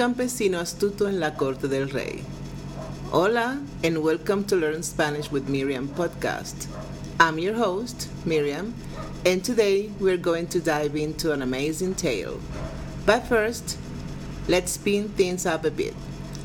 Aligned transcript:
campesino 0.00 0.58
astuto 0.58 1.06
en 1.06 1.20
la 1.20 1.34
corte 1.34 1.68
del 1.68 1.86
rey. 1.90 2.22
Hola, 3.12 3.60
and 3.84 4.02
welcome 4.02 4.42
to 4.44 4.56
Learn 4.56 4.82
Spanish 4.82 5.30
with 5.30 5.46
Miriam 5.46 5.88
podcast. 5.88 6.68
I'm 7.20 7.38
your 7.38 7.52
host, 7.52 8.08
Miriam, 8.24 8.72
and 9.26 9.44
today 9.44 9.90
we're 10.00 10.16
going 10.16 10.46
to 10.46 10.60
dive 10.60 10.96
into 10.96 11.32
an 11.32 11.42
amazing 11.42 11.96
tale. 11.96 12.40
But 13.04 13.26
first, 13.26 13.76
let's 14.48 14.72
spin 14.72 15.10
things 15.10 15.44
up 15.44 15.66
a 15.66 15.70
bit. 15.70 15.94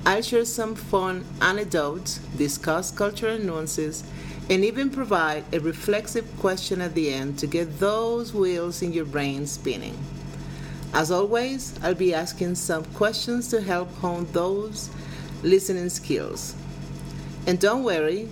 I'll 0.06 0.22
share 0.22 0.44
some 0.44 0.76
fun 0.76 1.24
anecdotes, 1.42 2.18
discuss 2.36 2.92
cultural 2.92 3.40
nuances, 3.40 4.04
and 4.50 4.66
even 4.66 4.90
provide 4.90 5.46
a 5.54 5.62
reflexive 5.62 6.28
question 6.42 6.82
at 6.82 6.94
the 6.94 7.10
end 7.10 7.40
to 7.40 7.48
get 7.48 7.80
those 7.80 8.34
wheels 8.34 8.82
in 8.82 8.92
your 8.92 9.06
brain 9.06 9.48
spinning. 9.48 9.98
As 10.94 11.12
always, 11.12 11.74
I'll 11.84 11.96
be 11.96 12.14
asking 12.14 12.56
some 12.56 12.86
questions 12.94 13.50
to 13.50 13.62
help 13.62 13.94
hone 13.96 14.28
those 14.32 14.90
listening 15.44 15.90
skills. 15.90 16.56
And 17.48 17.60
don't 17.60 17.84
worry, 17.84 18.30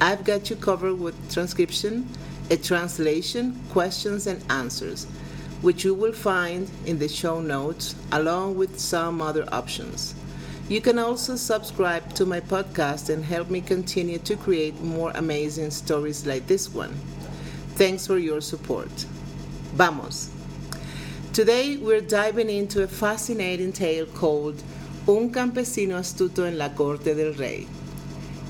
I've 0.00 0.24
got 0.24 0.50
you 0.50 0.56
covered 0.56 0.98
with 0.98 1.32
transcription, 1.32 2.08
a 2.50 2.56
translation, 2.56 3.60
questions, 3.70 4.26
and 4.26 4.44
answers, 4.50 5.06
which 5.62 5.84
you 5.84 5.94
will 5.94 6.12
find 6.12 6.70
in 6.86 6.98
the 6.98 7.08
show 7.08 7.40
notes 7.40 7.94
along 8.12 8.56
with 8.56 8.78
some 8.78 9.20
other 9.20 9.46
options. 9.52 10.14
You 10.68 10.80
can 10.80 10.98
also 10.98 11.36
subscribe 11.36 12.14
to 12.14 12.24
my 12.24 12.40
podcast 12.40 13.10
and 13.10 13.24
help 13.24 13.50
me 13.50 13.60
continue 13.60 14.18
to 14.18 14.36
create 14.36 14.80
more 14.80 15.10
amazing 15.14 15.70
stories 15.70 16.26
like 16.26 16.46
this 16.46 16.72
one. 16.72 16.94
Thanks 17.74 18.06
for 18.06 18.18
your 18.18 18.40
support. 18.40 18.90
Vamos! 19.74 20.39
Today 21.40 21.78
we're 21.78 22.02
diving 22.02 22.50
into 22.50 22.82
a 22.82 22.86
fascinating 22.86 23.72
tale 23.72 24.04
called 24.04 24.62
Un 25.06 25.32
campesino 25.32 25.96
astuto 25.96 26.46
en 26.46 26.58
la 26.58 26.68
corte 26.74 27.14
del 27.14 27.32
rey, 27.32 27.66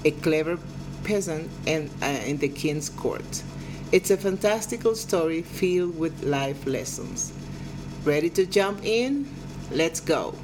a 0.05 0.11
clever 0.11 0.59
peasant 1.05 1.49
in, 1.67 1.89
uh, 2.03 2.07
in 2.27 2.39
the 2.39 2.49
king's 2.49 2.89
court. 2.89 3.45
It's 3.93 4.11
a 4.11 4.17
fantastical 4.17 4.97
story 4.97 5.43
filled 5.43 6.01
with 6.01 6.25
life 6.25 6.67
lessons. 6.67 7.33
Ready 8.05 8.29
to 8.31 8.45
jump 8.45 8.85
in? 8.85 9.29
Let's 9.71 10.01
go. 10.01 10.35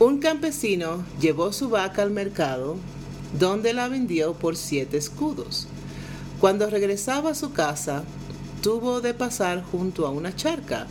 Un 0.00 0.20
campesino 0.20 1.04
llevó 1.20 1.54
su 1.54 1.68
vaca 1.68 2.02
al 2.02 2.10
mercado 2.10 2.80
donde 3.32 3.72
la 3.72 3.88
vendió 3.88 4.34
por 4.34 4.56
siete 4.56 4.96
escudos. 4.96 5.68
Cuando 6.40 6.68
regresaba 6.68 7.30
a 7.30 7.34
su 7.36 7.52
casa, 7.52 8.04
tuvo 8.62 9.00
de 9.00 9.14
pasar 9.14 9.62
junto 9.62 10.06
a 10.06 10.10
una 10.10 10.34
charca 10.34 10.86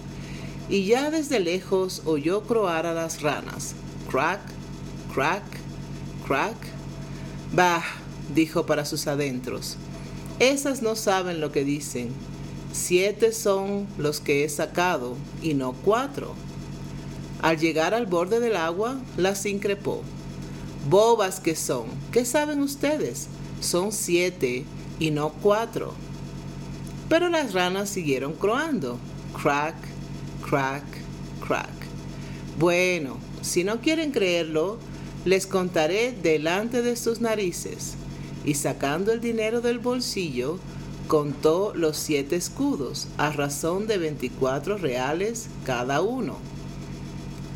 y 0.70 0.86
ya 0.86 1.12
desde 1.12 1.40
lejos 1.40 2.02
oyó 2.06 2.42
croar 2.42 2.86
a 2.86 2.94
las 2.94 3.22
ranas. 3.22 3.76
Crack, 4.10 4.42
crack, 5.14 5.44
crack. 6.26 6.56
Bah, 7.54 7.84
dijo 8.34 8.66
para 8.66 8.86
sus 8.86 9.08
adentros. 9.08 9.78
Esas 10.40 10.82
no 10.82 10.96
saben 10.96 11.40
lo 11.40 11.52
que 11.52 11.64
dicen. 11.64 12.10
Siete 12.74 13.32
son 13.32 13.88
los 13.98 14.20
que 14.20 14.44
he 14.44 14.50
sacado 14.50 15.16
y 15.42 15.54
no 15.54 15.74
cuatro. 15.74 16.34
Al 17.42 17.58
llegar 17.58 17.94
al 17.94 18.06
borde 18.06 18.40
del 18.40 18.56
agua, 18.56 18.98
las 19.18 19.46
increpó. 19.46 20.02
Bobas 20.90 21.40
que 21.40 21.56
son. 21.56 21.86
¿Qué 22.12 22.26
saben 22.26 22.62
ustedes? 22.62 23.28
Son 23.62 23.92
siete 23.92 24.66
y 25.00 25.12
no 25.12 25.30
cuatro. 25.30 25.94
Pero 27.10 27.30
las 27.30 27.54
ranas 27.54 27.90
siguieron 27.90 28.34
croando. 28.34 29.00
Crack, 29.42 29.76
crack, 30.48 30.84
crack. 31.46 31.70
Bueno, 32.58 33.18
si 33.42 33.64
no 33.64 33.82
quieren 33.82 34.12
creerlo, 34.12 34.80
les 35.26 35.46
contaré 35.46 36.12
delante 36.12 36.82
de 36.82 36.96
sus 36.96 37.22
narices. 37.22 37.96
Y 38.44 38.56
sacando 38.56 39.12
el 39.12 39.22
dinero 39.22 39.62
del 39.62 39.80
bolsillo, 39.80 40.60
contó 41.08 41.74
los 41.76 41.98
siete 41.98 42.36
escudos, 42.36 43.08
a 43.18 43.32
razón 43.32 43.88
de 43.88 43.98
24 43.98 44.78
reales 44.78 45.48
cada 45.66 46.02
uno. 46.02 46.38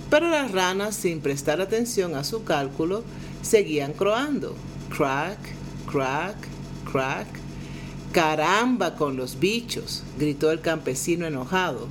Pero 0.09 0.29
las 0.29 0.51
ranas, 0.51 0.95
sin 0.95 1.21
prestar 1.21 1.61
atención 1.61 2.15
a 2.15 2.23
su 2.23 2.43
cálculo, 2.43 3.03
seguían 3.41 3.93
croando. 3.93 4.55
Crack, 4.89 5.37
crack, 5.85 6.35
crack. 6.91 7.27
Caramba 8.11 8.95
con 8.95 9.17
los 9.17 9.39
bichos, 9.39 10.03
gritó 10.17 10.51
el 10.51 10.61
campesino 10.61 11.27
enojado, 11.27 11.87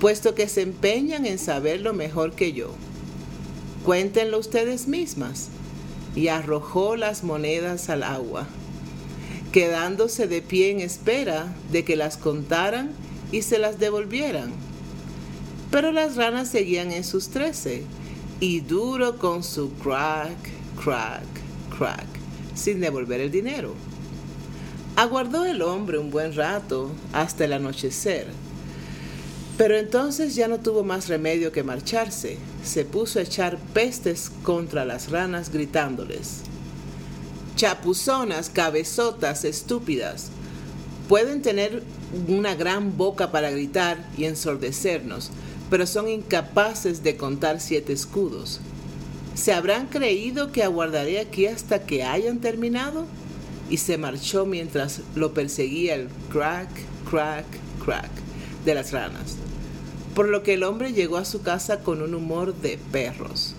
puesto 0.00 0.34
que 0.34 0.48
se 0.48 0.60
empeñan 0.60 1.24
en 1.24 1.38
saberlo 1.38 1.94
mejor 1.94 2.32
que 2.32 2.52
yo. 2.52 2.72
Cuéntenlo 3.84 4.38
ustedes 4.38 4.86
mismas. 4.86 5.48
Y 6.14 6.28
arrojó 6.28 6.96
las 6.96 7.24
monedas 7.24 7.90
al 7.90 8.02
agua, 8.02 8.46
quedándose 9.52 10.26
de 10.26 10.40
pie 10.40 10.70
en 10.70 10.80
espera 10.80 11.54
de 11.70 11.84
que 11.84 11.94
las 11.94 12.16
contaran 12.16 12.90
y 13.32 13.42
se 13.42 13.58
las 13.58 13.78
devolvieran. 13.78 14.50
Pero 15.70 15.92
las 15.92 16.16
ranas 16.16 16.48
seguían 16.48 16.90
en 16.90 17.04
sus 17.04 17.28
trece, 17.28 17.82
y 18.40 18.60
duro 18.60 19.18
con 19.18 19.44
su 19.44 19.70
crack, 19.74 20.36
crack, 20.82 21.24
crack, 21.76 22.06
sin 22.54 22.80
devolver 22.80 23.20
el 23.20 23.30
dinero. 23.30 23.74
Aguardó 24.96 25.44
el 25.44 25.60
hombre 25.60 25.98
un 25.98 26.10
buen 26.10 26.34
rato 26.34 26.90
hasta 27.12 27.44
el 27.44 27.52
anochecer, 27.52 28.28
pero 29.58 29.76
entonces 29.76 30.34
ya 30.34 30.48
no 30.48 30.60
tuvo 30.60 30.84
más 30.84 31.08
remedio 31.08 31.52
que 31.52 31.62
marcharse. 31.62 32.38
Se 32.64 32.86
puso 32.86 33.18
a 33.18 33.22
echar 33.22 33.58
pestes 33.74 34.32
contra 34.42 34.86
las 34.86 35.10
ranas 35.10 35.52
gritándoles. 35.52 36.44
Chapuzonas, 37.56 38.48
cabezotas, 38.48 39.44
estúpidas. 39.44 40.28
Pueden 41.10 41.42
tener 41.42 41.82
una 42.26 42.54
gran 42.54 42.96
boca 42.96 43.30
para 43.30 43.50
gritar 43.50 44.02
y 44.16 44.24
ensordecernos, 44.24 45.30
pero 45.68 45.86
son 45.86 46.08
incapaces 46.08 47.02
de 47.02 47.18
contar 47.18 47.60
siete 47.60 47.92
escudos. 47.92 48.60
¿Se 49.34 49.52
habrán 49.52 49.88
creído 49.88 50.52
que 50.52 50.62
aguardaré 50.62 51.20
aquí 51.20 51.46
hasta 51.46 51.84
que 51.84 52.02
hayan 52.02 52.38
terminado? 52.40 53.04
Y 53.68 53.78
se 53.78 53.98
marchó 53.98 54.46
mientras 54.46 55.00
lo 55.14 55.34
perseguía 55.34 55.94
el 55.94 56.08
crack, 56.30 56.68
crack, 57.10 57.46
crack 57.84 58.10
de 58.64 58.74
las 58.74 58.92
ranas, 58.92 59.36
por 60.14 60.28
lo 60.28 60.42
que 60.42 60.54
el 60.54 60.62
hombre 60.62 60.92
llegó 60.92 61.16
a 61.16 61.24
su 61.24 61.42
casa 61.42 61.80
con 61.80 62.02
un 62.02 62.14
humor 62.14 62.54
de 62.54 62.78
perros. 62.92 63.54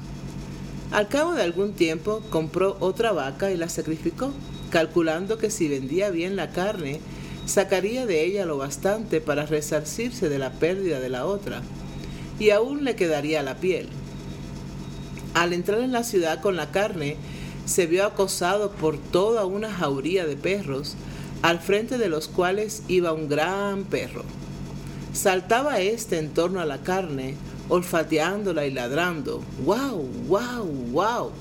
Al 0.92 1.10
cabo 1.10 1.34
de 1.34 1.44
algún 1.44 1.74
tiempo 1.74 2.22
compró 2.30 2.78
otra 2.80 3.12
vaca 3.12 3.52
y 3.52 3.58
la 3.58 3.68
sacrificó, 3.68 4.32
calculando 4.70 5.38
que 5.38 5.50
si 5.50 5.68
vendía 5.68 6.10
bien 6.10 6.36
la 6.36 6.52
carne, 6.52 7.02
sacaría 7.46 8.06
de 8.06 8.24
ella 8.24 8.46
lo 8.46 8.58
bastante 8.58 9.22
para 9.22 9.46
resarcirse 9.46 10.30
de 10.30 10.40
la 10.40 10.52
pérdida 10.52 11.00
de 11.00 11.10
la 11.10 11.26
otra, 11.26 11.62
y 12.40 12.52
aún 12.52 12.84
le 12.84 12.96
quedaría 12.96 13.44
la 13.44 13.58
piel. 13.58 13.90
Al 15.34 15.54
entrar 15.54 15.82
en 15.82 15.92
la 15.92 16.04
ciudad 16.04 16.42
con 16.42 16.56
la 16.56 16.72
carne, 16.72 17.18
se 17.68 17.86
vio 17.86 18.06
acosado 18.06 18.72
por 18.72 18.98
toda 18.98 19.46
una 19.46 19.72
jauría 19.72 20.26
de 20.26 20.38
perros, 20.38 20.96
al 21.42 21.60
frente 21.60 21.98
de 21.98 22.10
los 22.10 22.28
cuales 22.28 22.82
iba 22.88 23.12
un 23.12 23.30
gran 23.30 23.84
perro. 23.84 24.24
Saltaba 25.14 25.82
éste 25.82 26.18
en 26.18 26.30
torno 26.30 26.62
a 26.62 26.66
la 26.66 26.80
carne, 26.82 27.36
olfateándola 27.70 28.66
y 28.66 28.72
ladrando, 28.72 29.44
¡Wow, 29.66 30.08
wow, 30.28 30.66
wow! 30.92 31.32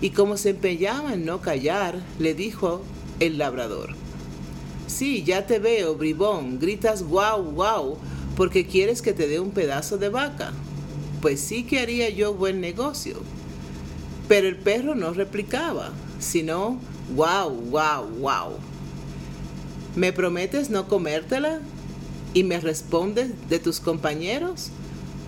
Y 0.00 0.10
como 0.10 0.36
se 0.36 0.50
empeñaba 0.50 1.12
en 1.14 1.26
no 1.26 1.40
callar, 1.40 2.00
le 2.18 2.34
dijo 2.34 2.80
el 3.20 3.36
labrador, 3.36 3.94
Sí, 4.86 5.22
ya 5.22 5.46
te 5.46 5.58
veo, 5.58 5.94
bribón, 5.94 6.58
gritas 6.58 7.04
guau, 7.04 7.52
guau, 7.52 7.98
porque 8.34 8.66
quieres 8.66 9.02
que 9.02 9.12
te 9.12 9.28
dé 9.28 9.38
un 9.38 9.50
pedazo 9.50 9.98
de 9.98 10.08
vaca. 10.08 10.52
Pues 11.20 11.40
sí 11.40 11.64
que 11.64 11.80
haría 11.80 12.08
yo 12.08 12.34
buen 12.34 12.60
negocio. 12.60 13.18
Pero 14.30 14.46
el 14.46 14.54
perro 14.54 14.94
no 14.94 15.12
replicaba, 15.12 15.90
sino 16.20 16.78
wow, 17.16 17.50
wow, 17.50 18.06
wow. 18.20 18.52
¿Me 19.96 20.12
prometes 20.12 20.70
no 20.70 20.86
comértela? 20.86 21.58
¿Y 22.32 22.44
me 22.44 22.60
respondes 22.60 23.32
de 23.48 23.58
tus 23.58 23.80
compañeros? 23.80 24.68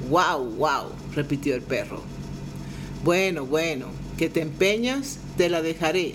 Wow, 0.09 0.55
wow, 0.55 0.91
repitió 1.17 1.57
el 1.57 1.63
perro. 1.63 2.01
Bueno, 3.03 3.45
bueno, 3.45 3.87
que 4.17 4.29
te 4.29 4.41
empeñas, 4.41 5.19
te 5.37 5.49
la 5.49 5.63
dejaré. 5.63 6.15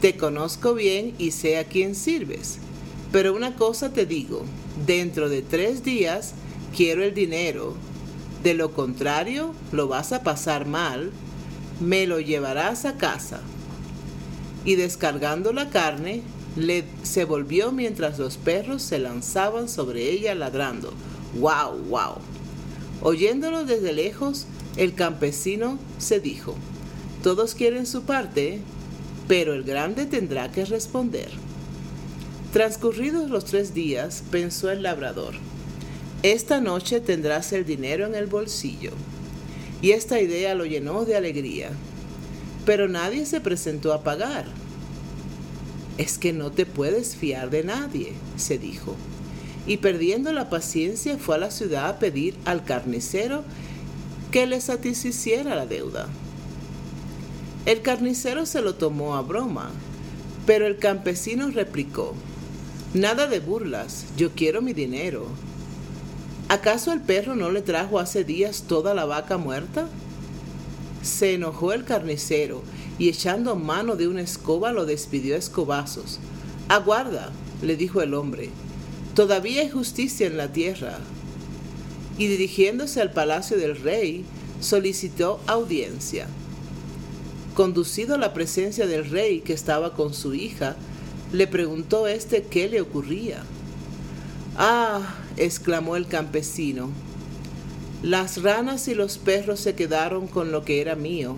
Te 0.00 0.16
conozco 0.16 0.74
bien 0.74 1.14
y 1.16 1.30
sé 1.30 1.58
a 1.58 1.64
quién 1.64 1.94
sirves. 1.94 2.58
Pero 3.12 3.36
una 3.36 3.54
cosa 3.54 3.92
te 3.92 4.04
digo, 4.04 4.42
dentro 4.84 5.28
de 5.28 5.42
tres 5.42 5.84
días 5.84 6.34
quiero 6.76 7.04
el 7.04 7.14
dinero. 7.14 7.76
De 8.42 8.54
lo 8.54 8.72
contrario, 8.72 9.54
lo 9.70 9.86
vas 9.86 10.12
a 10.12 10.24
pasar 10.24 10.66
mal 10.66 11.12
me 11.80 12.06
lo 12.06 12.20
llevarás 12.20 12.84
a 12.84 12.96
casa. 12.96 13.40
Y 14.64 14.76
descargando 14.76 15.52
la 15.52 15.70
carne, 15.70 16.22
se 17.02 17.24
volvió 17.24 17.72
mientras 17.72 18.18
los 18.18 18.36
perros 18.36 18.82
se 18.82 18.98
lanzaban 18.98 19.68
sobre 19.68 20.10
ella 20.10 20.34
ladrando. 20.34 20.92
¡Wow, 21.38 21.78
wow! 21.88 22.14
Oyéndolo 23.02 23.64
desde 23.64 23.92
lejos, 23.92 24.46
El 24.76 24.94
campesino 24.94 25.78
se 25.98 26.20
dijo, 26.20 26.54
todos 27.24 27.56
quieren 27.56 27.86
su 27.86 28.02
parte, 28.02 28.60
pero 29.26 29.52
el 29.52 29.64
grande 29.64 30.06
tendrá 30.06 30.52
que 30.52 30.64
responder. 30.64 31.28
Transcurridos 32.52 33.30
los 33.30 33.44
tres 33.46 33.74
días, 33.74 34.22
pensó 34.30 34.70
el 34.70 34.82
labrador, 34.82 35.34
esta 36.22 36.60
noche 36.60 37.00
tendrás 37.00 37.52
el 37.52 37.64
dinero 37.64 38.06
en 38.06 38.14
el 38.14 38.26
bolsillo. 38.26 38.92
Y 39.82 39.92
esta 39.92 40.20
idea 40.20 40.54
lo 40.54 40.66
llenó 40.66 41.04
de 41.04 41.16
alegría. 41.16 41.70
Pero 42.66 42.88
nadie 42.88 43.26
se 43.26 43.40
presentó 43.40 43.92
a 43.92 44.02
pagar. 44.02 44.44
Es 45.98 46.18
que 46.18 46.32
no 46.32 46.50
te 46.50 46.66
puedes 46.66 47.16
fiar 47.16 47.50
de 47.50 47.64
nadie, 47.64 48.12
se 48.36 48.58
dijo. 48.58 48.96
Y 49.66 49.78
perdiendo 49.78 50.32
la 50.32 50.50
paciencia 50.50 51.18
fue 51.18 51.36
a 51.36 51.38
la 51.38 51.50
ciudad 51.50 51.88
a 51.88 51.98
pedir 51.98 52.34
al 52.44 52.64
carnicero 52.64 53.44
que 54.30 54.46
le 54.46 54.60
satisficiera 54.60 55.54
la 55.54 55.66
deuda. 55.66 56.08
El 57.66 57.82
carnicero 57.82 58.46
se 58.46 58.62
lo 58.62 58.74
tomó 58.74 59.16
a 59.16 59.22
broma, 59.22 59.70
pero 60.46 60.66
el 60.66 60.78
campesino 60.78 61.50
replicó, 61.50 62.14
Nada 62.94 63.26
de 63.28 63.38
burlas, 63.38 64.06
yo 64.16 64.30
quiero 64.32 64.62
mi 64.62 64.72
dinero. 64.72 65.26
¿Acaso 66.50 66.92
el 66.92 67.00
perro 67.00 67.36
no 67.36 67.52
le 67.52 67.62
trajo 67.62 68.00
hace 68.00 68.24
días 68.24 68.64
toda 68.66 68.92
la 68.92 69.04
vaca 69.04 69.38
muerta? 69.38 69.86
Se 71.00 71.34
enojó 71.34 71.72
el 71.72 71.84
carnicero 71.84 72.64
y 72.98 73.08
echando 73.08 73.54
mano 73.54 73.94
de 73.94 74.08
una 74.08 74.22
escoba 74.22 74.72
lo 74.72 74.84
despidió 74.84 75.36
a 75.36 75.38
escobazos. 75.38 76.18
Aguarda, 76.68 77.30
le 77.62 77.76
dijo 77.76 78.02
el 78.02 78.14
hombre, 78.14 78.50
todavía 79.14 79.60
hay 79.60 79.70
justicia 79.70 80.26
en 80.26 80.36
la 80.36 80.48
tierra. 80.48 80.98
Y 82.18 82.26
dirigiéndose 82.26 83.00
al 83.00 83.12
palacio 83.12 83.56
del 83.56 83.76
rey, 83.76 84.24
solicitó 84.58 85.38
audiencia. 85.46 86.26
Conducido 87.54 88.16
a 88.16 88.18
la 88.18 88.34
presencia 88.34 88.88
del 88.88 89.08
rey 89.08 89.38
que 89.42 89.52
estaba 89.52 89.94
con 89.94 90.14
su 90.14 90.34
hija, 90.34 90.74
le 91.32 91.46
preguntó 91.46 92.08
éste 92.08 92.42
qué 92.42 92.68
le 92.68 92.80
ocurría. 92.80 93.44
Ah, 94.56 95.19
exclamó 95.36 95.96
el 95.96 96.06
campesino, 96.06 96.90
las 98.02 98.42
ranas 98.42 98.88
y 98.88 98.94
los 98.94 99.18
perros 99.18 99.60
se 99.60 99.74
quedaron 99.74 100.26
con 100.26 100.52
lo 100.52 100.64
que 100.64 100.80
era 100.80 100.96
mío, 100.96 101.36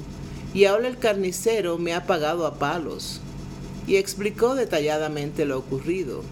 y 0.54 0.66
ahora 0.66 0.86
el 0.86 0.96
carnicero 0.96 1.76
me 1.76 1.92
ha 1.92 2.06
pagado 2.06 2.46
a 2.46 2.58
palos. 2.58 3.20
Y 3.88 3.96
explicó 3.96 4.54
detalladamente 4.54 5.44
lo 5.44 5.58
ocurrido. 5.58 6.22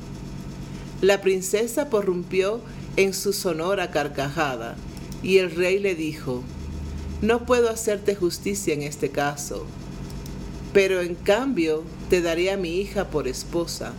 La 1.01 1.21
princesa 1.21 1.91
porrumpió 1.91 2.61
en 2.97 3.13
su 3.13 3.33
sonora 3.33 3.91
carcajada, 3.91 4.77
y 5.21 5.39
el 5.39 5.51
rey 5.51 5.81
le 5.81 5.97
dijo, 5.97 6.45
No 7.23 7.45
puedo 7.45 7.69
hacerte 7.69 8.15
justicia 8.15 8.73
en 8.73 8.83
este 8.83 9.11
caso, 9.11 9.67
pero 10.73 11.01
en 11.01 11.17
cambio 11.17 11.83
te 12.09 12.23
daré 12.23 12.53
a 12.53 12.57
mi 12.57 12.77
hija 12.77 13.09
por 13.09 13.27
esposa 13.27 13.95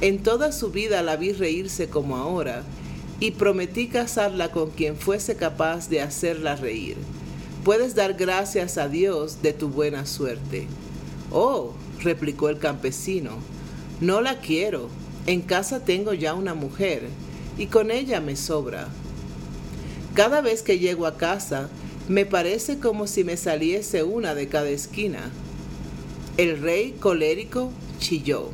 en 0.00 0.22
toda 0.22 0.52
su 0.52 0.70
vida 0.70 1.02
la 1.02 1.16
vi 1.16 1.32
reírse 1.32 1.88
como 1.88 2.16
ahora, 2.16 2.64
y 3.18 3.30
prometí 3.30 3.88
casarla 3.88 4.50
con 4.50 4.70
quien 4.70 4.96
fuese 4.96 5.36
capaz 5.36 5.88
de 5.88 6.02
hacerla 6.02 6.56
reír. 6.56 6.96
Puedes 7.64 7.94
dar 7.94 8.14
gracias 8.14 8.76
a 8.76 8.88
Dios 8.88 9.40
de 9.42 9.52
tu 9.52 9.68
buena 9.68 10.04
suerte. 10.06 10.66
Oh, 11.32 11.72
replicó 12.02 12.48
el 12.48 12.58
campesino, 12.58 13.38
no 14.00 14.20
la 14.20 14.38
quiero. 14.40 14.88
En 15.26 15.40
casa 15.40 15.84
tengo 15.84 16.12
ya 16.12 16.34
una 16.34 16.54
mujer, 16.54 17.08
y 17.58 17.66
con 17.66 17.90
ella 17.90 18.20
me 18.20 18.36
sobra. 18.36 18.88
Cada 20.14 20.40
vez 20.40 20.62
que 20.62 20.78
llego 20.78 21.06
a 21.06 21.16
casa, 21.16 21.68
me 22.08 22.24
parece 22.24 22.78
como 22.78 23.06
si 23.06 23.24
me 23.24 23.36
saliese 23.36 24.04
una 24.04 24.34
de 24.34 24.48
cada 24.48 24.68
esquina. 24.68 25.30
El 26.36 26.60
rey 26.60 26.94
colérico 27.00 27.72
chilló. 27.98 28.50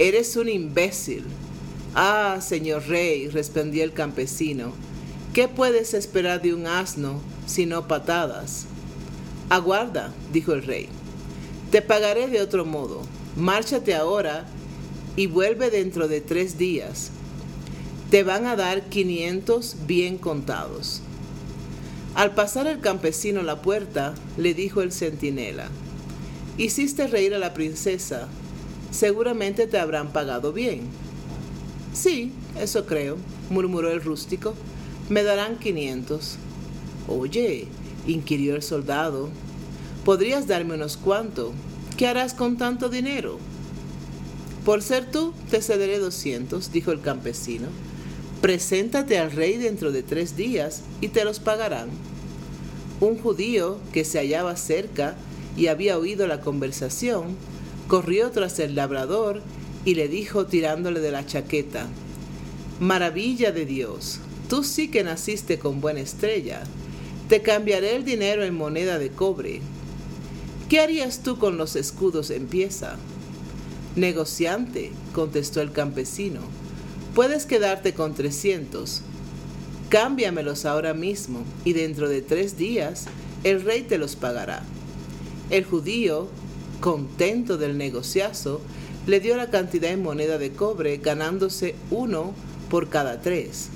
Eres 0.00 0.34
un 0.36 0.48
imbécil. 0.48 1.24
Ah, 1.94 2.38
señor 2.40 2.88
rey, 2.88 3.28
respondió 3.28 3.84
el 3.84 3.92
campesino, 3.92 4.72
¿qué 5.34 5.46
puedes 5.46 5.92
esperar 5.92 6.40
de 6.40 6.54
un 6.54 6.66
asno 6.66 7.20
sino 7.44 7.86
patadas? 7.86 8.64
Aguarda, 9.50 10.14
dijo 10.32 10.54
el 10.54 10.62
rey. 10.62 10.88
Te 11.70 11.82
pagaré 11.82 12.28
de 12.28 12.40
otro 12.40 12.64
modo. 12.64 13.02
Márchate 13.36 13.94
ahora 13.94 14.46
y 15.16 15.26
vuelve 15.26 15.68
dentro 15.68 16.08
de 16.08 16.22
tres 16.22 16.56
días. 16.56 17.10
Te 18.10 18.22
van 18.22 18.46
a 18.46 18.56
dar 18.56 18.88
quinientos 18.88 19.76
bien 19.86 20.16
contados. 20.16 21.02
Al 22.14 22.34
pasar 22.34 22.66
el 22.68 22.80
campesino 22.80 23.42
la 23.42 23.60
puerta, 23.60 24.14
le 24.38 24.54
dijo 24.54 24.80
el 24.80 24.92
centinela, 24.92 25.68
Hiciste 26.56 27.06
reír 27.06 27.34
a 27.34 27.38
la 27.38 27.52
princesa, 27.52 28.28
seguramente 28.90 29.66
te 29.66 29.78
habrán 29.78 30.12
pagado 30.12 30.52
bien. 30.52 30.82
Sí, 31.92 32.32
eso 32.58 32.86
creo, 32.86 33.16
murmuró 33.50 33.90
el 33.90 34.02
rústico. 34.02 34.54
Me 35.08 35.22
darán 35.22 35.58
quinientos. 35.58 36.36
Oye, 37.08 37.66
inquirió 38.06 38.54
el 38.54 38.62
soldado, 38.62 39.28
¿podrías 40.04 40.46
darme 40.46 40.74
unos 40.74 40.96
cuantos? 40.96 41.52
¿Qué 41.96 42.06
harás 42.06 42.34
con 42.34 42.56
tanto 42.56 42.88
dinero? 42.88 43.38
Por 44.64 44.82
ser 44.82 45.10
tú, 45.10 45.32
te 45.50 45.62
cederé 45.62 45.98
doscientos, 45.98 46.70
dijo 46.72 46.92
el 46.92 47.00
campesino. 47.00 47.68
Preséntate 48.40 49.18
al 49.18 49.32
rey 49.32 49.56
dentro 49.56 49.90
de 49.92 50.02
tres 50.02 50.36
días 50.36 50.82
y 51.00 51.08
te 51.08 51.24
los 51.24 51.40
pagarán. 51.40 51.88
Un 53.00 53.18
judío 53.18 53.78
que 53.92 54.04
se 54.04 54.18
hallaba 54.18 54.56
cerca 54.56 55.16
y 55.56 55.66
había 55.66 55.98
oído 55.98 56.26
la 56.26 56.40
conversación, 56.40 57.36
corrió 57.90 58.30
tras 58.30 58.60
el 58.60 58.76
labrador 58.76 59.42
y 59.84 59.96
le 59.96 60.06
dijo 60.06 60.46
tirándole 60.46 61.00
de 61.00 61.10
la 61.10 61.26
chaqueta, 61.26 61.88
Maravilla 62.78 63.50
de 63.50 63.66
Dios, 63.66 64.20
tú 64.48 64.62
sí 64.62 64.86
que 64.86 65.02
naciste 65.02 65.58
con 65.58 65.80
buena 65.80 65.98
estrella, 65.98 66.62
te 67.28 67.42
cambiaré 67.42 67.96
el 67.96 68.04
dinero 68.04 68.44
en 68.44 68.54
moneda 68.54 69.00
de 69.00 69.10
cobre. 69.10 69.60
¿Qué 70.68 70.78
harías 70.78 71.24
tú 71.24 71.40
con 71.40 71.58
los 71.58 71.74
escudos 71.74 72.30
en 72.30 72.46
pieza? 72.46 72.94
Negociante, 73.96 74.92
contestó 75.12 75.60
el 75.60 75.72
campesino, 75.72 76.42
puedes 77.16 77.44
quedarte 77.44 77.92
con 77.92 78.14
trescientos. 78.14 79.02
Cámbiamelos 79.88 80.64
ahora 80.64 80.94
mismo 80.94 81.42
y 81.64 81.72
dentro 81.72 82.08
de 82.08 82.22
tres 82.22 82.56
días 82.56 83.06
el 83.42 83.62
rey 83.64 83.82
te 83.82 83.98
los 83.98 84.14
pagará. 84.14 84.62
El 85.50 85.64
judío 85.64 86.28
contento 86.80 87.56
del 87.58 87.78
negociazo, 87.78 88.60
le 89.06 89.20
dio 89.20 89.36
la 89.36 89.50
cantidad 89.50 89.90
en 89.90 90.02
moneda 90.02 90.38
de 90.38 90.52
cobre, 90.52 90.98
ganándose 90.98 91.74
uno 91.90 92.34
por 92.68 92.88
cada 92.88 93.20
tres. 93.20 93.68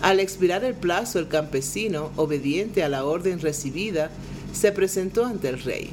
Al 0.00 0.20
expirar 0.20 0.64
el 0.64 0.74
plazo, 0.74 1.18
el 1.18 1.28
campesino, 1.28 2.10
obediente 2.16 2.84
a 2.84 2.88
la 2.88 3.04
orden 3.04 3.40
recibida, 3.40 4.10
se 4.52 4.72
presentó 4.72 5.24
ante 5.24 5.48
el 5.48 5.60
rey. 5.60 5.90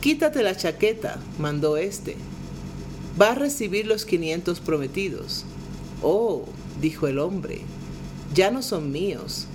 Quítate 0.00 0.42
la 0.42 0.56
chaqueta, 0.56 1.20
mandó 1.38 1.76
éste. 1.76 2.16
Va 3.20 3.32
a 3.32 3.34
recibir 3.34 3.86
los 3.86 4.04
quinientos 4.04 4.60
prometidos. 4.60 5.44
Oh, 6.02 6.46
dijo 6.80 7.06
el 7.06 7.18
hombre, 7.18 7.60
ya 8.34 8.50
no 8.50 8.62
son 8.62 8.90
míos. 8.90 9.46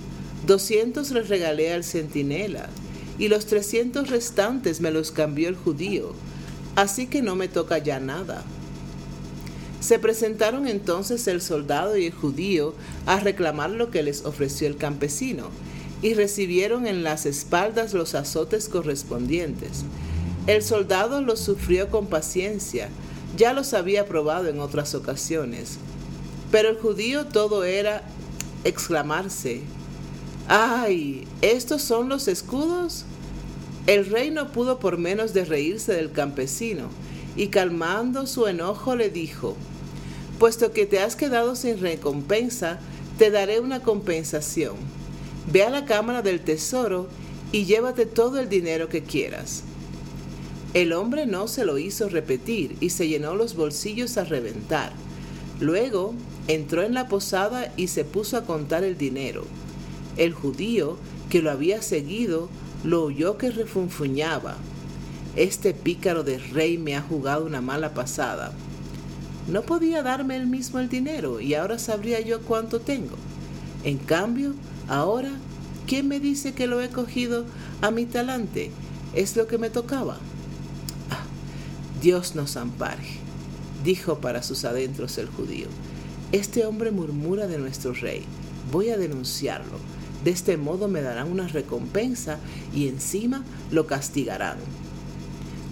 Doscientos 0.46 1.10
les 1.10 1.28
regalé 1.28 1.72
al 1.72 1.84
centinela 1.84 2.68
y 3.18 3.28
los 3.28 3.46
trescientos 3.46 4.10
restantes 4.10 4.80
me 4.80 4.90
los 4.90 5.10
cambió 5.10 5.48
el 5.48 5.56
judío, 5.56 6.12
así 6.74 7.06
que 7.06 7.22
no 7.22 7.36
me 7.36 7.48
toca 7.48 7.78
ya 7.78 8.00
nada. 8.00 8.44
Se 9.80 9.98
presentaron 9.98 10.66
entonces 10.66 11.26
el 11.28 11.40
soldado 11.40 11.96
y 11.96 12.06
el 12.06 12.12
judío 12.12 12.74
a 13.06 13.20
reclamar 13.20 13.70
lo 13.70 13.90
que 13.90 14.02
les 14.02 14.24
ofreció 14.24 14.66
el 14.68 14.76
campesino, 14.76 15.50
y 16.02 16.14
recibieron 16.14 16.86
en 16.86 17.02
las 17.02 17.26
espaldas 17.26 17.94
los 17.94 18.14
azotes 18.14 18.68
correspondientes. 18.68 19.84
El 20.46 20.62
soldado 20.62 21.22
los 21.22 21.40
sufrió 21.40 21.90
con 21.90 22.06
paciencia, 22.06 22.88
ya 23.36 23.52
los 23.52 23.74
había 23.74 24.06
probado 24.06 24.48
en 24.48 24.60
otras 24.60 24.94
ocasiones. 24.94 25.78
Pero 26.50 26.68
el 26.68 26.76
judío 26.76 27.26
todo 27.26 27.64
era 27.64 28.02
exclamarse, 28.64 29.62
¡Ay! 30.48 31.26
¿Estos 31.42 31.82
son 31.82 32.08
los 32.08 32.28
escudos? 32.28 33.04
El 33.88 34.06
rey 34.06 34.30
no 34.30 34.52
pudo 34.52 34.78
por 34.78 34.96
menos 34.96 35.32
de 35.34 35.44
reírse 35.44 35.92
del 35.92 36.12
campesino, 36.12 36.88
y 37.36 37.48
calmando 37.48 38.28
su 38.28 38.46
enojo 38.46 38.94
le 38.94 39.10
dijo, 39.10 39.56
Puesto 40.38 40.72
que 40.72 40.86
te 40.86 41.00
has 41.00 41.16
quedado 41.16 41.56
sin 41.56 41.80
recompensa, 41.80 42.78
te 43.18 43.32
daré 43.32 43.58
una 43.58 43.82
compensación. 43.82 44.76
Ve 45.50 45.64
a 45.64 45.70
la 45.70 45.84
cámara 45.84 46.22
del 46.22 46.40
tesoro 46.40 47.08
y 47.50 47.64
llévate 47.64 48.06
todo 48.06 48.38
el 48.38 48.48
dinero 48.48 48.88
que 48.88 49.02
quieras. 49.02 49.64
El 50.74 50.92
hombre 50.92 51.26
no 51.26 51.48
se 51.48 51.64
lo 51.64 51.78
hizo 51.78 52.08
repetir 52.08 52.76
y 52.80 52.90
se 52.90 53.08
llenó 53.08 53.34
los 53.34 53.56
bolsillos 53.56 54.16
a 54.16 54.24
reventar. 54.24 54.92
Luego 55.58 56.14
entró 56.46 56.82
en 56.82 56.94
la 56.94 57.08
posada 57.08 57.72
y 57.76 57.88
se 57.88 58.04
puso 58.04 58.36
a 58.36 58.44
contar 58.44 58.84
el 58.84 58.98
dinero. 58.98 59.44
El 60.16 60.32
judío, 60.32 60.96
que 61.28 61.42
lo 61.42 61.50
había 61.50 61.82
seguido, 61.82 62.48
lo 62.84 63.04
oyó 63.04 63.36
que 63.36 63.50
refunfuñaba. 63.50 64.56
Este 65.34 65.74
pícaro 65.74 66.24
de 66.24 66.38
rey 66.38 66.78
me 66.78 66.96
ha 66.96 67.02
jugado 67.02 67.44
una 67.44 67.60
mala 67.60 67.92
pasada. 67.92 68.52
No 69.48 69.62
podía 69.62 70.02
darme 70.02 70.36
él 70.36 70.46
mismo 70.46 70.78
el 70.78 70.88
dinero 70.88 71.40
y 71.40 71.54
ahora 71.54 71.78
sabría 71.78 72.20
yo 72.20 72.40
cuánto 72.40 72.80
tengo. 72.80 73.16
En 73.84 73.98
cambio, 73.98 74.54
ahora, 74.88 75.30
¿quién 75.86 76.08
me 76.08 76.20
dice 76.20 76.54
que 76.54 76.66
lo 76.66 76.80
he 76.80 76.88
cogido 76.88 77.44
a 77.82 77.90
mi 77.90 78.06
talante? 78.06 78.70
Es 79.14 79.36
lo 79.36 79.46
que 79.46 79.58
me 79.58 79.70
tocaba. 79.70 80.14
Ah, 81.10 81.22
Dios 82.00 82.34
nos 82.34 82.56
ampare, 82.56 83.04
dijo 83.84 84.20
para 84.20 84.42
sus 84.42 84.64
adentros 84.64 85.18
el 85.18 85.28
judío. 85.28 85.68
Este 86.32 86.66
hombre 86.66 86.90
murmura 86.90 87.46
de 87.46 87.58
nuestro 87.58 87.92
rey. 87.92 88.24
Voy 88.72 88.88
a 88.88 88.96
denunciarlo. 88.96 89.78
De 90.24 90.30
este 90.30 90.56
modo 90.56 90.88
me 90.88 91.02
darán 91.02 91.30
una 91.30 91.46
recompensa 91.46 92.38
y 92.74 92.88
encima 92.88 93.44
lo 93.70 93.86
castigarán. 93.86 94.58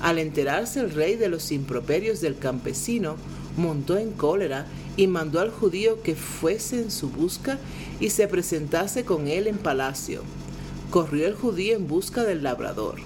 Al 0.00 0.18
enterarse 0.18 0.80
el 0.80 0.90
rey 0.90 1.16
de 1.16 1.28
los 1.28 1.50
improperios 1.50 2.20
del 2.20 2.38
campesino, 2.38 3.16
montó 3.56 3.96
en 3.96 4.12
cólera 4.12 4.66
y 4.96 5.06
mandó 5.06 5.40
al 5.40 5.50
judío 5.50 6.02
que 6.02 6.14
fuese 6.14 6.80
en 6.80 6.90
su 6.90 7.08
busca 7.08 7.58
y 8.00 8.10
se 8.10 8.28
presentase 8.28 9.04
con 9.04 9.28
él 9.28 9.46
en 9.46 9.58
palacio. 9.58 10.22
Corrió 10.90 11.26
el 11.26 11.34
judío 11.34 11.76
en 11.76 11.88
busca 11.88 12.24
del 12.24 12.42
labrador. 12.42 12.96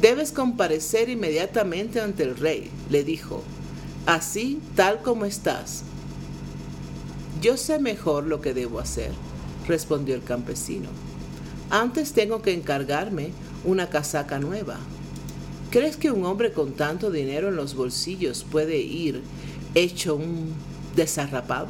Debes 0.00 0.32
comparecer 0.32 1.08
inmediatamente 1.08 2.00
ante 2.00 2.22
el 2.22 2.36
rey, 2.36 2.70
le 2.90 3.02
dijo, 3.02 3.42
así 4.06 4.60
tal 4.74 5.02
como 5.02 5.24
estás. 5.24 5.82
Yo 7.40 7.56
sé 7.56 7.78
mejor 7.78 8.24
lo 8.24 8.40
que 8.40 8.54
debo 8.54 8.80
hacer, 8.80 9.12
respondió 9.68 10.14
el 10.14 10.24
campesino. 10.24 10.88
Antes 11.70 12.12
tengo 12.12 12.42
que 12.42 12.54
encargarme 12.54 13.30
una 13.64 13.88
casaca 13.88 14.38
nueva. 14.38 14.78
¿Crees 15.70 15.96
que 15.96 16.10
un 16.10 16.24
hombre 16.24 16.52
con 16.52 16.72
tanto 16.72 17.10
dinero 17.10 17.48
en 17.48 17.56
los 17.56 17.74
bolsillos 17.74 18.44
puede 18.50 18.78
ir 18.78 19.22
hecho 19.74 20.16
un 20.16 20.54
desarrapado? 20.96 21.68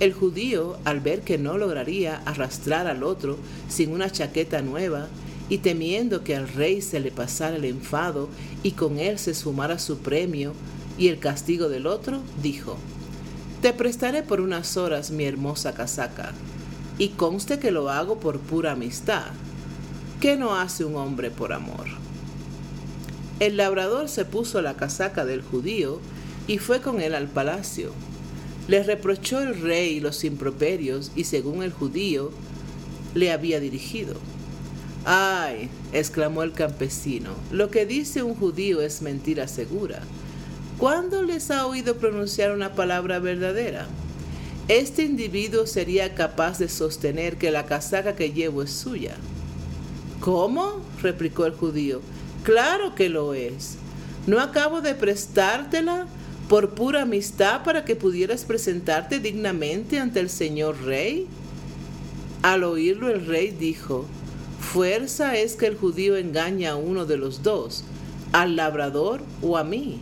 El 0.00 0.12
judío, 0.12 0.78
al 0.84 1.00
ver 1.00 1.20
que 1.20 1.38
no 1.38 1.58
lograría 1.58 2.22
arrastrar 2.24 2.86
al 2.86 3.02
otro 3.02 3.36
sin 3.68 3.92
una 3.92 4.10
chaqueta 4.10 4.62
nueva, 4.62 5.08
y 5.50 5.58
temiendo 5.58 6.24
que 6.24 6.36
al 6.36 6.48
rey 6.48 6.82
se 6.82 7.00
le 7.00 7.10
pasara 7.10 7.56
el 7.56 7.64
enfado 7.64 8.28
y 8.62 8.72
con 8.72 8.98
él 8.98 9.18
se 9.18 9.34
sumara 9.34 9.78
su 9.78 9.98
premio 9.98 10.52
y 10.98 11.08
el 11.08 11.18
castigo 11.18 11.68
del 11.68 11.86
otro, 11.86 12.20
dijo, 12.42 12.76
Te 13.62 13.72
prestaré 13.72 14.22
por 14.22 14.40
unas 14.40 14.76
horas 14.76 15.10
mi 15.10 15.24
hermosa 15.24 15.74
casaca, 15.74 16.32
y 16.98 17.10
conste 17.10 17.58
que 17.58 17.70
lo 17.70 17.88
hago 17.90 18.18
por 18.18 18.40
pura 18.40 18.72
amistad. 18.72 19.26
¿Qué 20.20 20.36
no 20.36 20.56
hace 20.56 20.84
un 20.84 20.96
hombre 20.96 21.30
por 21.30 21.52
amor? 21.52 21.86
El 23.38 23.56
labrador 23.56 24.08
se 24.08 24.24
puso 24.24 24.60
la 24.62 24.74
casaca 24.74 25.24
del 25.24 25.42
judío 25.42 26.00
y 26.48 26.58
fue 26.58 26.80
con 26.80 27.00
él 27.00 27.14
al 27.14 27.28
palacio. 27.28 27.92
Le 28.66 28.82
reprochó 28.82 29.40
el 29.40 29.60
rey 29.60 30.00
los 30.00 30.24
improperios 30.24 31.12
y 31.14 31.24
según 31.24 31.62
el 31.62 31.72
judío 31.72 32.32
le 33.14 33.30
había 33.30 33.60
dirigido. 33.60 34.14
Ay, 35.04 35.70
exclamó 35.92 36.42
el 36.42 36.52
campesino, 36.52 37.30
lo 37.52 37.70
que 37.70 37.86
dice 37.86 38.22
un 38.22 38.34
judío 38.34 38.82
es 38.82 39.00
mentira 39.00 39.46
segura. 39.46 40.00
¿Cuándo 40.76 41.22
les 41.22 41.50
ha 41.50 41.66
oído 41.66 41.96
pronunciar 41.96 42.52
una 42.52 42.74
palabra 42.74 43.20
verdadera? 43.20 43.86
Este 44.68 45.02
individuo 45.02 45.66
sería 45.66 46.14
capaz 46.14 46.58
de 46.58 46.68
sostener 46.68 47.38
que 47.38 47.50
la 47.50 47.64
casaca 47.64 48.14
que 48.14 48.32
llevo 48.32 48.62
es 48.62 48.70
suya. 48.70 49.16
¿Cómo? 50.20 50.82
replicó 51.00 51.46
el 51.46 51.54
judío. 51.54 52.02
Claro 52.42 52.94
que 52.94 53.08
lo 53.08 53.32
es. 53.32 53.78
¿No 54.26 54.40
acabo 54.40 54.82
de 54.82 54.94
prestártela 54.94 56.06
por 56.50 56.74
pura 56.74 57.02
amistad 57.02 57.64
para 57.64 57.86
que 57.86 57.96
pudieras 57.96 58.44
presentarte 58.44 59.20
dignamente 59.20 59.98
ante 59.98 60.20
el 60.20 60.28
señor 60.28 60.82
rey? 60.82 61.26
Al 62.42 62.62
oírlo 62.62 63.08
el 63.08 63.24
rey 63.24 63.50
dijo, 63.50 64.04
Fuerza 64.60 65.34
es 65.38 65.56
que 65.56 65.66
el 65.66 65.78
judío 65.78 66.18
engaña 66.18 66.72
a 66.72 66.76
uno 66.76 67.06
de 67.06 67.16
los 67.16 67.42
dos, 67.42 67.84
al 68.32 68.56
labrador 68.56 69.22
o 69.40 69.56
a 69.56 69.64
mí. 69.64 69.98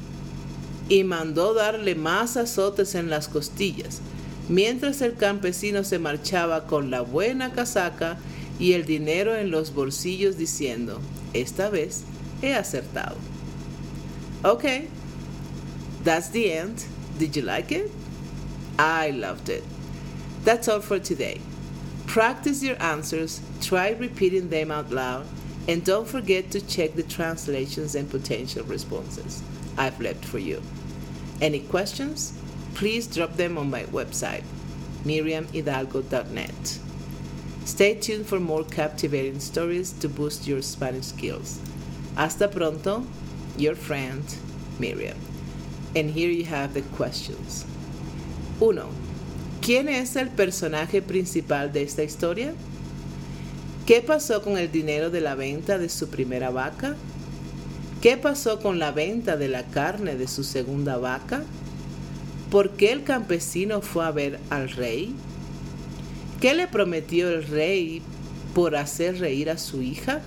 Y 0.89 1.05
mandó 1.05 1.55
darle 1.55 1.95
más 1.95 2.37
azotes 2.37 2.97
en 2.97 3.11
las 3.11 3.29
costillas, 3.29 4.01
mientras 4.49 5.03
el 5.03 5.17
campesino 5.17 5.85
se 5.85 5.99
marchaba 5.99 6.67
con 6.67 6.91
la 6.91 7.03
buena 7.03 7.53
casaca 7.53 8.19
y 8.59 8.73
el 8.73 8.85
dinero 8.85 9.37
en 9.37 9.51
los 9.51 9.73
bolsillos 9.75 10.37
diciendo, 10.37 11.01
esta 11.35 11.69
vez 11.71 12.05
he 12.43 12.55
acertado. 12.55 13.17
Okay, 14.45 14.89
that's 16.05 16.29
the 16.31 16.53
end. 16.53 16.85
Did 17.19 17.37
you 17.37 17.43
like 17.43 17.73
it? 17.73 17.91
I 18.79 19.11
loved 19.11 19.49
it. 19.49 19.65
That's 20.45 20.69
all 20.69 20.81
for 20.81 20.99
today. 20.99 21.41
Practice 22.07 22.63
your 22.63 22.81
answers, 22.81 23.41
try 23.61 23.91
repeating 23.91 24.49
them 24.49 24.71
out 24.71 24.91
loud, 24.91 25.27
and 25.67 25.85
don't 25.85 26.07
forget 26.07 26.51
to 26.53 26.61
check 26.61 26.95
the 26.95 27.03
translations 27.03 27.95
and 27.95 28.09
potential 28.09 28.65
responses 28.65 29.43
I've 29.77 30.01
left 30.01 30.25
for 30.25 30.39
you. 30.39 30.63
Any 31.41 31.61
questions? 31.61 32.33
Please 32.77 33.07
drop 33.07 33.39
them 33.39 33.57
on 33.57 33.71
my 33.71 33.85
website, 33.85 34.45
miriamhidalgo.net. 35.07 36.79
Stay 37.65 37.95
tuned 37.95 38.27
for 38.27 38.39
more 38.39 38.65
captivating 38.65 39.41
stories 39.41 39.93
to 39.93 40.11
boost 40.11 40.47
your 40.47 40.61
Spanish 40.61 41.07
skills. 41.07 41.59
Hasta 42.17 42.49
pronto, 42.49 43.07
your 43.57 43.75
friend 43.75 44.23
Miriam. 44.79 45.17
And 45.95 46.11
here 46.11 46.29
you 46.29 46.45
have 46.45 46.75
the 46.75 46.83
questions. 46.99 47.65
1. 48.59 48.87
¿Quién 49.63 49.89
es 49.89 50.15
el 50.17 50.29
personaje 50.29 51.01
principal 51.01 51.73
de 51.73 51.83
esta 51.83 52.03
historia? 52.03 52.53
¿Qué 53.87 54.03
pasó 54.03 54.43
con 54.43 54.59
el 54.59 54.71
dinero 54.71 55.09
de 55.09 55.23
la 55.23 55.35
venta 55.35 55.79
de 55.79 55.89
su 55.89 56.09
primera 56.09 56.51
vaca? 56.51 56.95
¿Qué 58.03 58.19
pasó 58.19 58.61
con 58.61 58.79
la 58.79 58.93
venta 58.93 59.39
de 59.39 59.49
la 59.49 59.63
carne 59.63 60.17
de 60.17 60.29
su 60.29 60.45
segunda 60.45 60.99
vaca? 60.99 61.43
¿Por 62.57 62.71
qué 62.71 62.91
el 62.91 63.05
campesino 63.05 63.83
fue 63.83 64.07
a 64.07 64.11
ver 64.13 64.41
al 64.49 64.71
rey? 64.71 65.15
¿Qué 66.41 66.55
le 66.55 66.67
prometió 66.67 67.29
el 67.29 67.47
rey 67.47 68.01
por 68.55 68.77
hacer 68.77 69.19
reír 69.19 69.51
a 69.51 69.59
su 69.59 69.83
hija? 69.83 70.23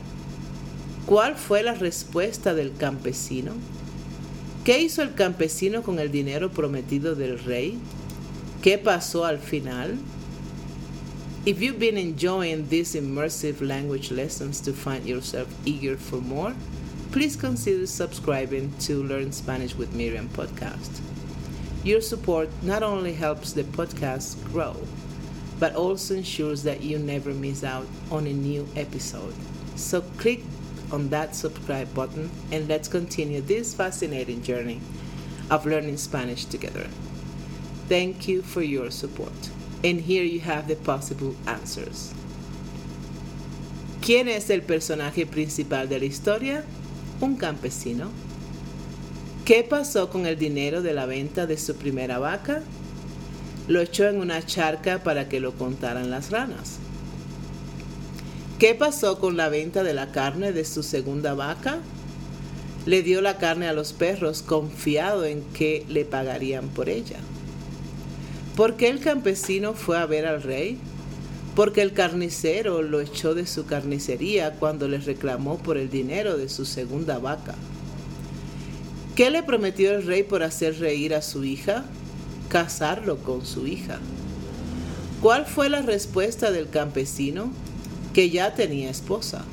¿Cuál 1.08 1.34
fue 1.38 1.64
la 1.64 1.74
respuesta 1.74 2.54
del 2.54 2.72
campesino? 2.76 3.54
¿Qué 4.64 4.80
hizo 4.80 5.02
el 5.02 5.16
campesino 5.16 5.82
con 5.82 5.98
el 5.98 6.12
dinero 6.12 6.52
prometido 6.52 7.16
del 7.16 7.40
rey? 7.40 7.80
¿Qué 8.62 8.78
pasó 8.78 9.26
al 9.26 9.40
final? 9.40 9.98
If 11.48 11.60
you've 11.60 11.80
been 11.80 11.98
enjoying 11.98 12.70
these 12.70 12.94
immersive 12.94 13.60
language 13.60 14.12
lessons 14.12 14.62
to 14.62 14.74
find 14.74 15.04
yourself 15.08 15.48
eager 15.66 15.98
for 15.98 16.22
more, 16.22 16.54
please 17.12 17.36
consider 17.36 17.88
subscribing 17.88 18.72
to 18.86 19.02
Learn 19.02 19.32
Spanish 19.32 19.76
with 19.76 19.96
Miriam 19.96 20.30
podcast. 20.30 21.09
Your 21.84 22.02
support 22.02 22.50
not 22.62 22.84
only 22.84 23.14
helps 23.14 23.54
the 23.54 23.64
podcast 23.64 24.44
grow, 24.52 24.76
but 25.60 25.76
also 25.76 26.16
ensures 26.16 26.64
that 26.64 26.82
you 26.82 27.00
never 27.00 27.34
miss 27.34 27.64
out 27.64 27.88
on 28.12 28.28
a 28.28 28.34
new 28.34 28.68
episode. 28.76 29.34
So 29.76 30.02
click 30.18 30.44
on 30.92 31.10
that 31.10 31.36
subscribe 31.36 31.94
button 31.94 32.30
and 32.52 32.68
let's 32.68 32.88
continue 32.88 33.42
this 33.42 33.74
fascinating 33.74 34.42
journey 34.44 34.82
of 35.50 35.66
learning 35.66 35.98
Spanish 35.98 36.46
together. 36.46 36.88
Thank 37.88 38.28
you 38.28 38.42
for 38.42 38.62
your 38.62 38.92
support. 38.92 39.50
And 39.84 40.02
here 40.02 40.24
you 40.24 40.42
have 40.42 40.68
the 40.68 40.76
possible 40.76 41.36
answers. 41.48 42.14
¿Quién 44.02 44.28
es 44.28 44.50
el 44.50 44.62
personaje 44.62 45.26
principal 45.26 45.88
de 45.88 46.00
la 46.00 46.06
historia? 46.06 46.66
Un 47.22 47.38
campesino. 47.38 48.10
¿Qué 49.50 49.64
pasó 49.64 50.12
con 50.12 50.28
el 50.28 50.38
dinero 50.38 50.84
de 50.84 50.94
la 50.94 51.08
venta 51.08 51.48
de 51.48 51.58
su 51.58 51.74
primera 51.74 52.20
vaca? 52.20 52.62
Lo 53.68 53.82
echó 53.82 54.08
en 54.08 54.20
una 54.20 54.46
charca 54.46 55.02
para 55.02 55.28
que 55.28 55.40
lo 55.40 55.54
contaran 55.54 56.12
las 56.12 56.30
ranas. 56.30 56.78
¿Qué 58.60 58.76
pasó 58.76 59.18
con 59.18 59.38
la 59.38 59.50
venta 59.50 59.82
de 59.82 59.96
la 59.96 60.12
carne 60.12 60.52
de 60.52 60.66
su 60.66 60.84
segunda 60.84 61.34
vaca? 61.34 61.80
Le 62.86 63.02
dio 63.02 63.24
la 63.24 63.40
carne 63.40 63.68
a 63.68 63.74
los 63.74 63.92
perros 63.92 64.44
confiado 64.44 65.26
en 65.26 65.42
que 65.46 65.84
le 65.90 66.06
pagarían 66.06 66.68
por 66.68 66.88
ella. 66.88 67.18
¿Por 68.56 68.78
qué 68.78 68.90
el 68.90 69.00
campesino 69.00 69.74
fue 69.74 69.98
a 69.98 70.06
ver 70.06 70.28
al 70.28 70.44
rey? 70.44 70.78
Porque 71.56 71.82
el 71.82 71.94
carnicero 71.94 72.84
lo 72.84 73.02
echó 73.02 73.34
de 73.34 73.48
su 73.48 73.66
carnicería 73.66 74.52
cuando 74.60 74.88
le 74.88 75.00
reclamó 75.00 75.58
por 75.58 75.80
el 75.80 75.90
dinero 75.90 76.38
de 76.38 76.50
su 76.50 76.66
segunda 76.66 77.18
vaca. 77.18 77.56
¿Qué 79.20 79.30
le 79.30 79.44
prometió 79.44 79.92
el 79.92 80.06
rey 80.06 80.24
por 80.24 80.44
hacer 80.44 80.80
reír 80.80 81.14
a 81.14 81.22
su 81.22 81.44
hija? 81.44 81.84
Casarlo 82.48 83.18
con 83.18 83.46
su 83.46 83.68
hija. 83.68 84.00
¿Cuál 85.22 85.46
fue 85.46 85.68
la 85.68 85.82
respuesta 85.82 86.52
del 86.52 86.70
campesino? 86.70 87.52
que 88.14 88.30
ya 88.30 88.56
tenía 88.56 88.90
esposa. 88.90 89.44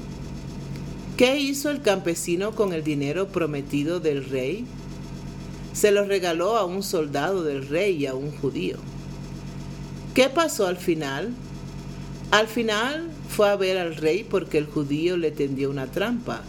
¿Qué 1.17 1.41
hizo 1.41 1.69
el 1.69 1.83
campesino 1.83 2.55
con 2.55 2.73
el 2.73 2.85
dinero 2.85 3.27
prometido 3.27 3.99
del 3.99 4.25
rey? 4.27 4.67
Se 5.73 5.91
lo 5.91 6.05
regaló 6.05 6.57
a 6.57 6.65
un 6.65 6.85
soldado 6.85 7.43
del 7.43 7.67
rey 7.67 7.97
y 7.97 8.07
a 8.07 8.15
un 8.15 8.31
judío. 8.31 8.77
¿Qué 10.15 10.29
pasó 10.29 10.69
al 10.69 10.77
final? 10.77 11.35
Al 12.31 12.47
final 12.47 13.11
fue 13.29 13.49
a 13.49 13.57
ver 13.57 13.79
al 13.79 13.97
rey 13.97 14.23
porque 14.23 14.59
el 14.59 14.67
judío 14.67 15.17
le 15.17 15.33
tendió 15.33 15.71
una 15.71 15.89
trampa, 15.89 16.43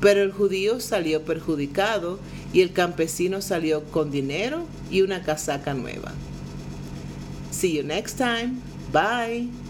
pero 0.00 0.22
el 0.22 0.32
judío 0.32 0.80
salió 0.80 1.22
perjudicado 1.22 2.18
y 2.52 2.62
el 2.62 2.72
campesino 2.72 3.40
salió 3.40 3.84
con 3.84 4.10
dinero 4.10 4.66
y 4.90 5.02
una 5.02 5.22
casaca 5.22 5.74
nueva. 5.74 6.12
See 7.50 7.76
you 7.76 7.82
next 7.82 8.18
time. 8.18 8.60
Bye. 8.92 9.65